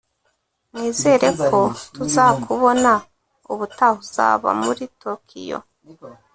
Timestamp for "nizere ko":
0.71-1.59